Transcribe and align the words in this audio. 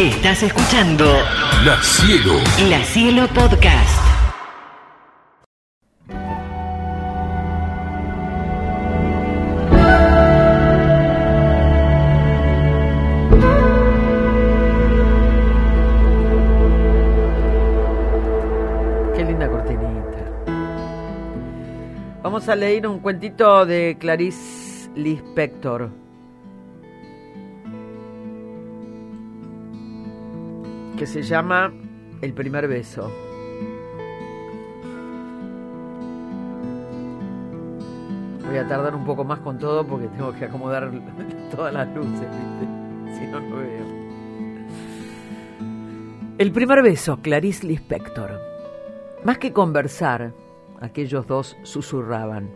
Estás 0.00 0.42
escuchando 0.42 1.04
La 1.62 1.76
Cielo. 1.82 2.32
La 2.70 2.82
Cielo 2.84 3.28
Podcast. 3.34 4.00
Qué 19.14 19.22
linda 19.22 19.50
cortinita. 19.50 20.32
Vamos 22.22 22.48
a 22.48 22.56
leer 22.56 22.86
un 22.86 23.00
cuentito 23.00 23.66
de 23.66 23.98
Clarice 24.00 24.88
Lispector. 24.96 25.90
Que 31.00 31.06
se 31.06 31.22
llama 31.22 31.72
El 32.20 32.34
primer 32.34 32.68
beso. 32.68 33.10
Voy 38.46 38.58
a 38.58 38.68
tardar 38.68 38.94
un 38.94 39.06
poco 39.06 39.24
más 39.24 39.38
con 39.38 39.58
todo 39.58 39.86
porque 39.86 40.08
tengo 40.08 40.30
que 40.34 40.44
acomodar 40.44 40.92
todas 41.56 41.72
las 41.72 41.88
luces. 41.96 42.28
Si 43.18 43.26
no, 43.28 43.40
no 43.40 43.56
veo. 43.56 43.86
El 46.36 46.52
primer 46.52 46.82
beso, 46.82 47.16
Clarice 47.22 47.66
Lispector. 47.66 48.38
Más 49.24 49.38
que 49.38 49.54
conversar, 49.54 50.34
aquellos 50.82 51.26
dos 51.26 51.56
susurraban. 51.62 52.50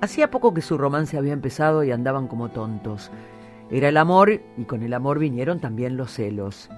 Hacía 0.00 0.30
poco 0.30 0.54
que 0.54 0.62
su 0.62 0.78
romance 0.78 1.18
había 1.18 1.32
empezado 1.32 1.82
y 1.82 1.90
andaban 1.90 2.28
como 2.28 2.50
tontos. 2.50 3.10
Era 3.68 3.88
el 3.88 3.96
amor 3.96 4.30
y 4.56 4.64
con 4.64 4.84
el 4.84 4.94
amor 4.94 5.18
vinieron 5.18 5.58
también 5.58 5.96
los 5.96 6.12
celos. 6.12 6.70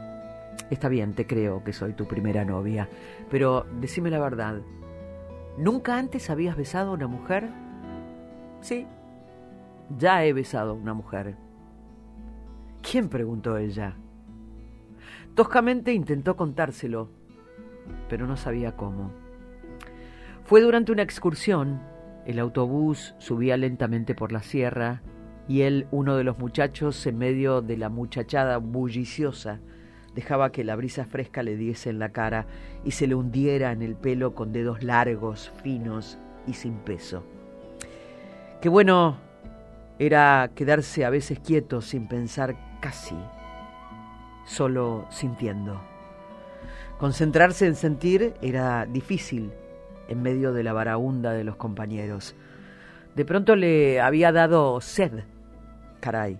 Está 0.70 0.88
bien, 0.88 1.15
te 1.15 1.27
creo 1.27 1.62
que 1.62 1.73
soy 1.73 1.93
tu 1.93 2.06
primera 2.06 2.45
novia, 2.45 2.88
pero 3.30 3.66
decime 3.80 4.10
la 4.10 4.18
verdad. 4.18 4.63
¿Nunca 5.59 5.96
antes 5.96 6.29
habías 6.29 6.57
besado 6.57 6.91
a 6.91 6.95
una 6.95 7.07
mujer? 7.07 7.49
Sí, 8.60 8.87
ya 9.96 10.24
he 10.24 10.32
besado 10.32 10.73
a 10.73 10.74
una 10.74 10.93
mujer. 10.93 11.37
¿Quién? 12.82 13.09
preguntó 13.09 13.57
ella. 13.57 13.96
Toscamente 15.35 15.93
intentó 15.93 16.37
contárselo, 16.37 17.10
pero 18.09 18.26
no 18.26 18.37
sabía 18.37 18.76
cómo. 18.76 19.13
Fue 20.45 20.60
durante 20.60 20.93
una 20.93 21.02
excursión. 21.02 21.80
El 22.24 22.38
autobús 22.38 23.15
subía 23.19 23.57
lentamente 23.57 24.15
por 24.15 24.32
la 24.32 24.43
sierra 24.43 25.02
y 25.48 25.63
él, 25.63 25.87
uno 25.91 26.16
de 26.16 26.24
los 26.24 26.38
muchachos, 26.38 27.07
en 27.07 27.19
medio 27.19 27.63
de 27.63 27.76
la 27.76 27.88
muchachada 27.88 28.57
bulliciosa, 28.59 29.60
dejaba 30.17 30.51
que 30.51 30.65
la 30.65 30.75
brisa 30.77 31.05
fresca 31.05 31.43
le 31.43 31.57
diese 31.57 31.91
en 31.91 31.99
la 31.99 32.09
cara 32.09 32.47
y 32.85 32.93
se 32.93 33.07
le 33.07 33.15
hundiera 33.15 33.71
en 33.71 33.83
el 33.83 33.95
pelo 33.95 34.35
con 34.35 34.51
dedos 34.51 34.83
largos, 34.83 35.53
finos 35.63 36.19
y 36.47 36.55
sin 36.55 36.79
peso. 36.79 37.23
Qué 38.63 38.71
bueno 38.71 39.19
era 39.99 40.51
quedarse 40.55 41.05
a 41.05 41.11
veces 41.11 41.39
quieto 41.39 41.83
sin 41.83 42.09
pensar 42.09 42.57
casi, 42.81 43.15
solo 44.47 45.07
sintiendo. 45.11 45.83
Concentrarse 46.99 47.67
en 47.67 47.75
sentir 47.75 48.33
era 48.41 48.87
difícil 48.87 49.53
en 50.09 50.23
medio 50.23 50.55
de 50.55 50.63
la 50.63 50.73
varaunda 50.73 51.33
de 51.33 51.45
los 51.45 51.57
compañeros. 51.57 52.35
De 53.15 53.27
pronto 53.27 53.55
le 53.55 54.01
había 54.01 54.33
dado 54.33 54.81
sed. 54.81 55.25
Caray, 56.01 56.39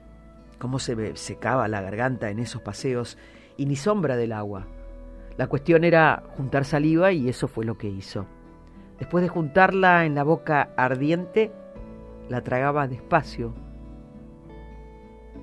cómo 0.59 0.79
se 0.79 0.97
me 0.97 1.15
secaba 1.17 1.69
la 1.69 1.83
garganta 1.83 2.31
en 2.31 2.39
esos 2.39 2.63
paseos 2.63 3.19
y 3.57 3.67
ni 3.67 3.77
sombra 3.77 4.17
del 4.17 4.33
agua. 4.33 4.67
La 5.37 5.49
cuestión 5.49 5.85
era 5.85 6.23
juntar 6.37 6.65
saliva 6.65 7.13
y 7.13 7.29
eso 7.29 7.49
fue 7.49 7.65
lo 7.65 7.77
que 7.77 7.89
hizo. 7.89 8.27
Después 8.99 9.23
de 9.23 9.29
juntarla 9.29 10.07
en 10.07 10.15
la 10.15 10.25
boca 10.25 10.71
ardiente, 10.77 11.53
la 12.29 12.43
tragaba 12.43 12.89
despacio 12.89 13.55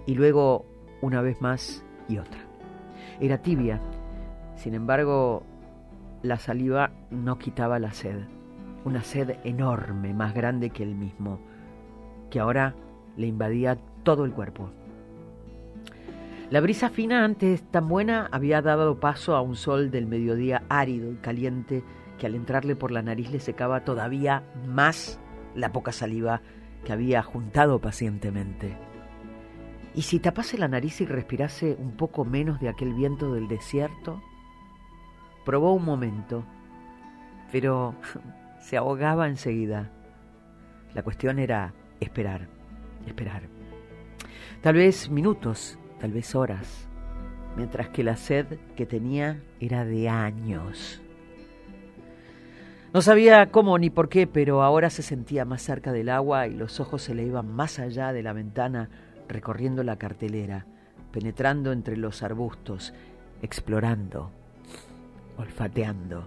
y 0.05 0.15
luego 0.15 0.65
una 1.01 1.21
vez 1.21 1.41
más 1.41 1.85
y 2.07 2.17
otra. 2.17 2.39
Era 3.19 3.37
tibia, 3.37 3.79
sin 4.55 4.73
embargo, 4.73 5.43
la 6.21 6.37
saliva 6.37 6.91
no 7.11 7.37
quitaba 7.37 7.79
la 7.79 7.91
sed, 7.93 8.21
una 8.85 9.01
sed 9.01 9.37
enorme, 9.43 10.13
más 10.13 10.33
grande 10.33 10.69
que 10.69 10.83
él 10.83 10.95
mismo, 10.95 11.39
que 12.29 12.39
ahora 12.39 12.75
le 13.17 13.27
invadía 13.27 13.77
todo 14.03 14.25
el 14.25 14.31
cuerpo. 14.31 14.71
La 16.53 16.61
brisa 16.61 16.91
fina, 16.91 17.25
antes 17.25 17.63
tan 17.71 17.87
buena, 17.87 18.29
había 18.31 18.61
dado 18.61 18.99
paso 18.99 19.35
a 19.35 19.41
un 19.41 19.55
sol 19.55 19.89
del 19.89 20.05
mediodía 20.05 20.61
árido 20.69 21.11
y 21.11 21.15
caliente 21.15 21.83
que 22.19 22.27
al 22.27 22.35
entrarle 22.35 22.75
por 22.75 22.91
la 22.91 23.01
nariz 23.01 23.31
le 23.31 23.39
secaba 23.39 23.83
todavía 23.83 24.43
más 24.67 25.19
la 25.55 25.71
poca 25.71 25.91
saliva 25.91 26.43
que 26.85 26.93
había 26.93 27.23
juntado 27.23 27.81
pacientemente. 27.81 28.77
¿Y 29.95 30.03
si 30.03 30.19
tapase 30.19 30.59
la 30.59 30.67
nariz 30.67 31.01
y 31.01 31.07
respirase 31.07 31.75
un 31.79 31.97
poco 31.97 32.23
menos 32.23 32.59
de 32.59 32.69
aquel 32.69 32.93
viento 32.93 33.33
del 33.33 33.47
desierto? 33.47 34.21
Probó 35.45 35.73
un 35.73 35.85
momento, 35.85 36.45
pero 37.51 37.95
se 38.59 38.77
ahogaba 38.77 39.27
enseguida. 39.27 39.89
La 40.93 41.01
cuestión 41.01 41.39
era 41.39 41.73
esperar, 41.99 42.47
esperar. 43.07 43.41
Tal 44.61 44.75
vez 44.75 45.09
minutos, 45.09 45.79
tal 46.03 46.11
vez 46.11 46.35
horas, 46.35 46.89
mientras 47.55 47.87
que 47.87 48.03
la 48.03 48.17
sed 48.17 48.45
que 48.75 48.85
tenía 48.85 49.41
era 49.61 49.85
de 49.85 50.09
años. 50.09 51.01
No 52.93 53.01
sabía 53.01 53.51
cómo 53.51 53.77
ni 53.77 53.89
por 53.89 54.09
qué, 54.09 54.27
pero 54.27 54.63
ahora 54.63 54.89
se 54.89 55.01
sentía 55.01 55.45
más 55.45 55.61
cerca 55.61 55.93
del 55.93 56.09
agua 56.09 56.47
y 56.47 56.55
los 56.55 56.81
ojos 56.81 57.03
se 57.03 57.15
le 57.15 57.23
iban 57.23 57.47
más 57.55 57.79
allá 57.79 58.11
de 58.11 58.21
la 58.21 58.33
ventana, 58.33 58.89
recorriendo 59.29 59.81
la 59.81 59.95
cartelera, 59.95 60.65
penetrando 61.13 61.71
entre 61.71 61.95
los 61.95 62.21
arbustos, 62.21 62.93
explorando, 63.41 64.29
olfateando. 65.37 66.25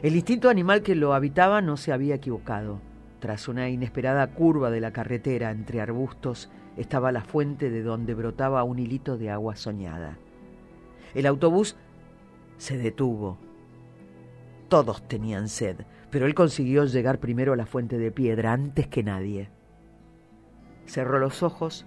El 0.00 0.16
instinto 0.16 0.48
animal 0.48 0.80
que 0.80 0.94
lo 0.94 1.12
habitaba 1.12 1.60
no 1.60 1.76
se 1.76 1.92
había 1.92 2.14
equivocado. 2.14 2.80
Tras 3.22 3.46
una 3.46 3.68
inesperada 3.68 4.26
curva 4.34 4.68
de 4.72 4.80
la 4.80 4.92
carretera 4.92 5.52
entre 5.52 5.80
arbustos 5.80 6.50
estaba 6.76 7.12
la 7.12 7.22
fuente 7.22 7.70
de 7.70 7.84
donde 7.84 8.14
brotaba 8.14 8.64
un 8.64 8.80
hilito 8.80 9.16
de 9.16 9.30
agua 9.30 9.54
soñada. 9.54 10.18
El 11.14 11.26
autobús 11.26 11.76
se 12.56 12.78
detuvo. 12.78 13.38
Todos 14.68 15.06
tenían 15.06 15.48
sed, 15.48 15.86
pero 16.10 16.26
él 16.26 16.34
consiguió 16.34 16.84
llegar 16.84 17.20
primero 17.20 17.52
a 17.52 17.56
la 17.56 17.64
fuente 17.64 17.96
de 17.96 18.10
piedra 18.10 18.52
antes 18.52 18.88
que 18.88 19.04
nadie. 19.04 19.50
Cerró 20.86 21.20
los 21.20 21.44
ojos, 21.44 21.86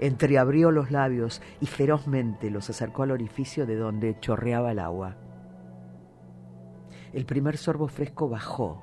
entreabrió 0.00 0.70
los 0.70 0.90
labios 0.90 1.42
y 1.60 1.66
ferozmente 1.66 2.48
los 2.48 2.70
acercó 2.70 3.02
al 3.02 3.10
orificio 3.10 3.66
de 3.66 3.76
donde 3.76 4.18
chorreaba 4.18 4.72
el 4.72 4.78
agua. 4.78 5.18
El 7.12 7.26
primer 7.26 7.58
sorbo 7.58 7.86
fresco 7.86 8.30
bajó, 8.30 8.82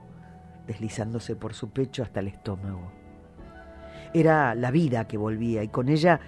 deslizándose 0.68 1.36
por 1.36 1.54
su 1.54 1.70
pecho 1.70 2.04
hasta 2.04 2.20
el 2.20 2.28
estómago. 2.28 2.92
Era 4.14 4.56
la 4.56 4.72
vida 4.72 5.08
que 5.08 5.18
volvía 5.18 5.64
y 5.64 5.70
con 5.70 5.90
ella 5.90 6.20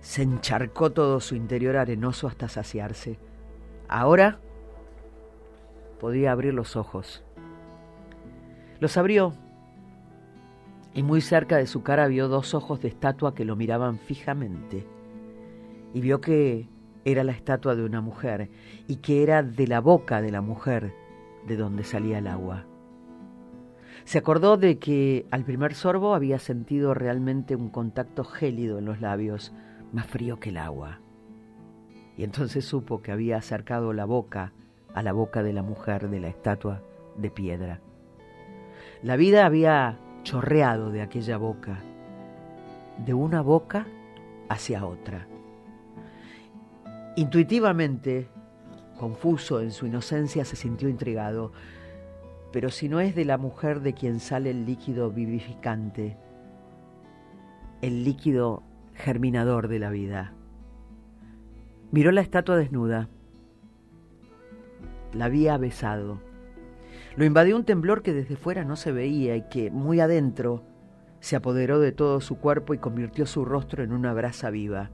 se 0.00 0.22
encharcó 0.22 0.92
todo 0.92 1.20
su 1.20 1.34
interior 1.34 1.76
arenoso 1.76 2.28
hasta 2.28 2.48
saciarse. 2.48 3.18
Ahora 3.88 4.38
podía 6.00 6.32
abrir 6.32 6.54
los 6.54 6.76
ojos. 6.76 7.24
Los 8.80 8.96
abrió 8.96 9.34
y 10.94 11.02
muy 11.02 11.20
cerca 11.20 11.56
de 11.56 11.66
su 11.66 11.82
cara 11.82 12.06
vio 12.06 12.28
dos 12.28 12.54
ojos 12.54 12.80
de 12.80 12.88
estatua 12.88 13.34
que 13.34 13.44
lo 13.44 13.56
miraban 13.56 13.98
fijamente 13.98 14.86
y 15.92 16.00
vio 16.00 16.20
que 16.20 16.68
era 17.04 17.22
la 17.22 17.32
estatua 17.32 17.74
de 17.74 17.84
una 17.84 18.00
mujer 18.00 18.50
y 18.86 18.96
que 18.96 19.22
era 19.22 19.42
de 19.42 19.66
la 19.66 19.80
boca 19.80 20.20
de 20.20 20.30
la 20.30 20.40
mujer 20.40 20.92
de 21.46 21.56
donde 21.56 21.84
salía 21.84 22.18
el 22.18 22.26
agua. 22.26 22.66
Se 24.06 24.18
acordó 24.18 24.56
de 24.56 24.78
que 24.78 25.26
al 25.32 25.42
primer 25.42 25.74
sorbo 25.74 26.14
había 26.14 26.38
sentido 26.38 26.94
realmente 26.94 27.56
un 27.56 27.70
contacto 27.70 28.22
gélido 28.22 28.78
en 28.78 28.84
los 28.84 29.00
labios, 29.00 29.52
más 29.92 30.06
frío 30.06 30.38
que 30.38 30.50
el 30.50 30.58
agua. 30.58 31.00
Y 32.16 32.22
entonces 32.22 32.64
supo 32.64 33.02
que 33.02 33.10
había 33.10 33.36
acercado 33.36 33.92
la 33.92 34.04
boca 34.04 34.52
a 34.94 35.02
la 35.02 35.12
boca 35.12 35.42
de 35.42 35.52
la 35.52 35.62
mujer 35.64 36.08
de 36.08 36.20
la 36.20 36.28
estatua 36.28 36.82
de 37.16 37.30
piedra. 37.32 37.80
La 39.02 39.16
vida 39.16 39.44
había 39.44 39.98
chorreado 40.22 40.92
de 40.92 41.02
aquella 41.02 41.36
boca, 41.36 41.80
de 43.04 43.12
una 43.12 43.40
boca 43.40 43.88
hacia 44.48 44.86
otra. 44.86 45.26
Intuitivamente, 47.16 48.28
confuso 49.00 49.60
en 49.60 49.72
su 49.72 49.84
inocencia, 49.84 50.44
se 50.44 50.54
sintió 50.54 50.88
intrigado. 50.88 51.50
Pero 52.52 52.70
si 52.70 52.88
no 52.88 53.00
es 53.00 53.14
de 53.14 53.24
la 53.24 53.38
mujer 53.38 53.80
de 53.80 53.92
quien 53.92 54.20
sale 54.20 54.50
el 54.50 54.64
líquido 54.66 55.10
vivificante, 55.10 56.16
el 57.82 58.04
líquido 58.04 58.62
germinador 58.94 59.68
de 59.68 59.78
la 59.78 59.90
vida. 59.90 60.32
Miró 61.90 62.10
la 62.12 62.20
estatua 62.20 62.56
desnuda. 62.56 63.08
La 65.12 65.26
había 65.26 65.56
besado. 65.56 66.20
Lo 67.16 67.24
invadió 67.24 67.56
un 67.56 67.64
temblor 67.64 68.02
que 68.02 68.12
desde 68.12 68.36
fuera 68.36 68.64
no 68.64 68.76
se 68.76 68.92
veía 68.92 69.36
y 69.36 69.48
que, 69.48 69.70
muy 69.70 70.00
adentro, 70.00 70.64
se 71.20 71.36
apoderó 71.36 71.80
de 71.80 71.92
todo 71.92 72.20
su 72.20 72.38
cuerpo 72.38 72.74
y 72.74 72.78
convirtió 72.78 73.26
su 73.26 73.44
rostro 73.44 73.82
en 73.82 73.92
una 73.92 74.12
brasa 74.12 74.50
viva. 74.50 74.90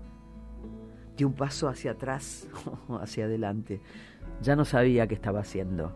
Dio 1.16 1.26
un 1.26 1.34
paso 1.34 1.68
hacia 1.68 1.92
atrás, 1.92 2.48
hacia 3.00 3.24
adelante. 3.24 3.80
Ya 4.40 4.56
no 4.56 4.64
sabía 4.64 5.06
qué 5.06 5.14
estaba 5.14 5.40
haciendo. 5.40 5.92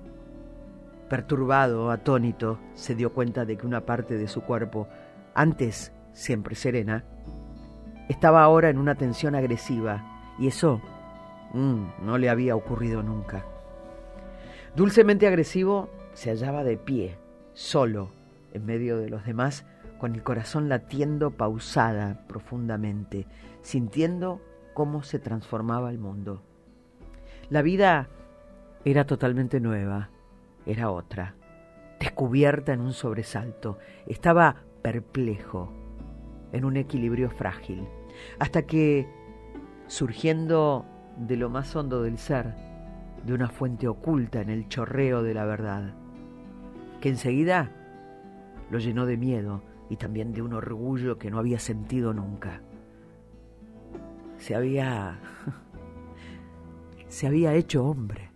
Perturbado, 1.09 1.91
atónito, 1.91 2.59
se 2.75 2.95
dio 2.95 3.13
cuenta 3.13 3.45
de 3.45 3.57
que 3.57 3.67
una 3.67 3.83
parte 3.83 4.17
de 4.17 4.27
su 4.27 4.43
cuerpo, 4.43 4.89
antes 5.35 5.93
siempre 6.13 6.55
serena, 6.55 7.05
estaba 8.09 8.43
ahora 8.43 8.71
en 8.71 8.79
una 8.79 8.97
tensión 8.97 9.35
agresiva, 9.35 10.35
y 10.39 10.49
eso 10.49 10.81
mm, 11.53 12.05
no 12.05 12.19
le 12.19 12.29
había 12.29 12.57
ocurrido 12.57 13.03
nunca. 13.03 13.45
Dulcemente 14.75 15.27
agresivo, 15.27 15.91
se 16.13 16.31
hallaba 16.31 16.65
de 16.65 16.77
pie, 16.77 17.19
solo, 17.55 18.11
en 18.53 18.67
medio 18.67 18.99
de 18.99 19.09
los 19.09 19.25
demás, 19.25 19.65
con 19.99 20.15
el 20.15 20.23
corazón 20.23 20.69
latiendo 20.69 21.31
pausada 21.31 22.21
profundamente, 22.27 23.27
sintiendo 23.63 24.41
cómo 24.75 25.03
se 25.03 25.19
transformaba 25.19 25.91
el 25.91 25.99
mundo. 25.99 26.43
La 27.49 27.63
vida 27.63 28.09
era 28.85 29.07
totalmente 29.07 29.61
nueva, 29.61 30.11
era 30.67 30.91
otra, 30.91 31.35
descubierta 32.01 32.73
en 32.73 32.81
un 32.81 32.93
sobresalto, 32.93 33.79
estaba 34.07 34.57
perplejo, 34.83 35.73
en 36.53 36.65
un 36.65 36.77
equilibrio 36.77 37.31
frágil, 37.31 37.87
hasta 38.39 38.63
que, 38.63 39.09
surgiendo 39.87 40.85
de 41.17 41.37
lo 41.37 41.49
más 41.49 41.75
hondo 41.75 42.03
del 42.03 42.19
ser, 42.19 42.55
de 43.25 43.33
una 43.33 43.49
fuente 43.49 43.89
oculta 43.89 44.41
en 44.41 44.51
el 44.51 44.69
chorreo 44.69 45.23
de 45.23 45.35
la 45.35 45.45
verdad, 45.45 45.95
que 47.01 47.09
enseguida 47.09 47.71
lo 48.71 48.79
llenó 48.79 49.07
de 49.07 49.17
miedo 49.17 49.63
y 49.89 49.97
también 49.97 50.33
de 50.33 50.43
un 50.43 50.53
orgullo 50.53 51.19
que 51.19 51.31
no 51.31 51.39
había 51.39 51.59
sentido 51.59 52.13
nunca. 52.13 52.61
Se 54.39 54.55
había 54.55 55.19
se 57.09 57.27
había 57.27 57.55
hecho 57.55 57.85
hombre. 57.85 58.36